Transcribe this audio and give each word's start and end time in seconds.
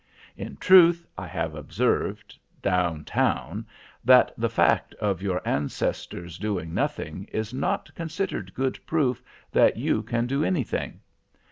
In 0.35 0.57
truth, 0.57 1.05
I 1.15 1.27
have 1.27 1.53
observed, 1.53 2.35
down 2.63 3.05
town, 3.05 3.67
that 4.03 4.33
the 4.35 4.49
fact 4.49 4.95
of 4.95 5.21
your 5.21 5.47
ancestors 5.47 6.39
doing 6.39 6.73
nothing 6.73 7.25
is 7.31 7.53
not 7.53 7.93
considered 7.93 8.55
good 8.55 8.79
proof 8.87 9.21
that 9.51 9.77
you 9.77 10.01
can 10.01 10.25
do 10.25 10.43
anything. 10.43 11.01